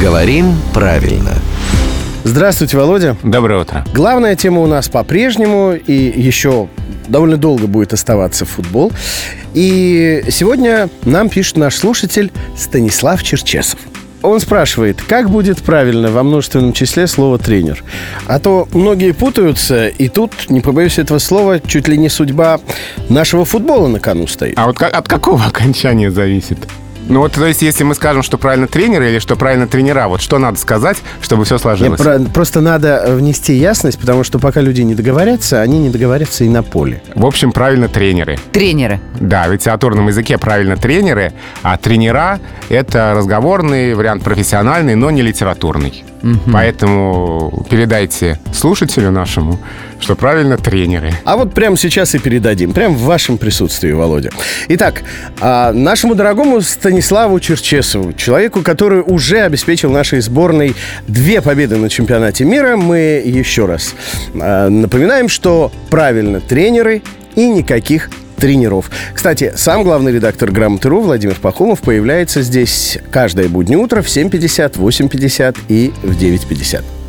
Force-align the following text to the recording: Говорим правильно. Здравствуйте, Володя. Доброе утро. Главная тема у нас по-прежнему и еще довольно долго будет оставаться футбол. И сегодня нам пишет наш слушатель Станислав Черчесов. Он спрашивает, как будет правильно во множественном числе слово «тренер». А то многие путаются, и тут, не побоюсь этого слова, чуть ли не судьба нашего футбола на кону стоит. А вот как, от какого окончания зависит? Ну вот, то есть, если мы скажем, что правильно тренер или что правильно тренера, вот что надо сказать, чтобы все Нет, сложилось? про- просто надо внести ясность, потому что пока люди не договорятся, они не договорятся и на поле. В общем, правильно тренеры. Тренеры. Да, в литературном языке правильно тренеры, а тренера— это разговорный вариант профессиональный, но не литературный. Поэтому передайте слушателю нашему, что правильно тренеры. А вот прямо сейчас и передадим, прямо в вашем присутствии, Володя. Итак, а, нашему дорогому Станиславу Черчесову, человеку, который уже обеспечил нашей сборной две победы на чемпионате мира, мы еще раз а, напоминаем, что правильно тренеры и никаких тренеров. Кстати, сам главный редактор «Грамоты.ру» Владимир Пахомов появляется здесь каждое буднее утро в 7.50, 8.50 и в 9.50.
Говорим 0.00 0.54
правильно. 0.72 1.32
Здравствуйте, 2.24 2.78
Володя. 2.78 3.18
Доброе 3.22 3.60
утро. 3.60 3.84
Главная 3.92 4.34
тема 4.34 4.62
у 4.62 4.66
нас 4.66 4.88
по-прежнему 4.88 5.74
и 5.74 5.92
еще 5.92 6.68
довольно 7.06 7.36
долго 7.36 7.66
будет 7.66 7.92
оставаться 7.92 8.46
футбол. 8.46 8.92
И 9.52 10.24
сегодня 10.30 10.88
нам 11.04 11.28
пишет 11.28 11.58
наш 11.58 11.76
слушатель 11.76 12.32
Станислав 12.56 13.22
Черчесов. 13.22 13.78
Он 14.22 14.40
спрашивает, 14.40 15.02
как 15.02 15.28
будет 15.28 15.62
правильно 15.62 16.10
во 16.10 16.22
множественном 16.22 16.72
числе 16.72 17.06
слово 17.06 17.38
«тренер». 17.38 17.84
А 18.26 18.38
то 18.38 18.68
многие 18.72 19.12
путаются, 19.12 19.88
и 19.88 20.08
тут, 20.08 20.48
не 20.48 20.60
побоюсь 20.60 20.98
этого 20.98 21.18
слова, 21.18 21.60
чуть 21.60 21.88
ли 21.88 21.98
не 21.98 22.08
судьба 22.08 22.60
нашего 23.10 23.44
футбола 23.44 23.88
на 23.88 24.00
кону 24.00 24.26
стоит. 24.26 24.58
А 24.58 24.66
вот 24.66 24.78
как, 24.78 24.94
от 24.94 25.08
какого 25.08 25.44
окончания 25.44 26.10
зависит? 26.10 26.58
Ну 27.08 27.20
вот, 27.20 27.32
то 27.32 27.44
есть, 27.46 27.62
если 27.62 27.82
мы 27.82 27.94
скажем, 27.94 28.22
что 28.22 28.38
правильно 28.38 28.68
тренер 28.68 29.02
или 29.02 29.18
что 29.18 29.34
правильно 29.36 29.66
тренера, 29.66 30.06
вот 30.08 30.20
что 30.20 30.38
надо 30.38 30.58
сказать, 30.58 30.98
чтобы 31.20 31.44
все 31.44 31.54
Нет, 31.54 31.62
сложилось? 31.62 32.00
про- 32.00 32.20
просто 32.20 32.60
надо 32.60 33.04
внести 33.08 33.54
ясность, 33.54 33.98
потому 33.98 34.22
что 34.22 34.38
пока 34.38 34.60
люди 34.60 34.82
не 34.82 34.94
договорятся, 34.94 35.60
они 35.60 35.78
не 35.78 35.88
договорятся 35.90 36.44
и 36.44 36.48
на 36.48 36.62
поле. 36.62 37.02
В 37.14 37.26
общем, 37.26 37.52
правильно 37.52 37.88
тренеры. 37.88 38.38
Тренеры. 38.52 39.00
Да, 39.18 39.48
в 39.48 39.52
литературном 39.52 40.06
языке 40.08 40.38
правильно 40.38 40.76
тренеры, 40.76 41.32
а 41.62 41.76
тренера— 41.78 42.38
это 42.68 43.14
разговорный 43.16 43.94
вариант 43.94 44.22
профессиональный, 44.22 44.94
но 44.94 45.10
не 45.10 45.22
литературный. 45.22 46.04
Поэтому 46.52 47.66
передайте 47.70 48.38
слушателю 48.52 49.10
нашему, 49.10 49.58
что 49.98 50.14
правильно 50.14 50.56
тренеры. 50.56 51.12
А 51.24 51.36
вот 51.36 51.54
прямо 51.54 51.76
сейчас 51.76 52.14
и 52.14 52.18
передадим, 52.18 52.72
прямо 52.72 52.94
в 52.94 53.02
вашем 53.02 53.38
присутствии, 53.38 53.92
Володя. 53.92 54.30
Итак, 54.68 55.02
а, 55.40 55.72
нашему 55.72 56.14
дорогому 56.14 56.60
Станиславу 56.60 57.40
Черчесову, 57.40 58.12
человеку, 58.12 58.62
который 58.62 59.00
уже 59.00 59.40
обеспечил 59.40 59.90
нашей 59.90 60.20
сборной 60.20 60.74
две 61.08 61.40
победы 61.40 61.76
на 61.76 61.88
чемпионате 61.88 62.44
мира, 62.44 62.76
мы 62.76 63.22
еще 63.24 63.66
раз 63.66 63.94
а, 64.34 64.68
напоминаем, 64.68 65.28
что 65.28 65.72
правильно 65.90 66.40
тренеры 66.40 67.02
и 67.34 67.46
никаких 67.46 68.10
тренеров. 68.40 68.90
Кстати, 69.14 69.52
сам 69.56 69.84
главный 69.84 70.12
редактор 70.12 70.50
«Грамоты.ру» 70.50 71.00
Владимир 71.00 71.36
Пахомов 71.36 71.80
появляется 71.80 72.42
здесь 72.42 72.98
каждое 73.10 73.48
буднее 73.48 73.78
утро 73.78 74.02
в 74.02 74.06
7.50, 74.06 74.78
8.50 74.78 75.56
и 75.68 75.92
в 76.02 76.18
9.50. 76.18 76.99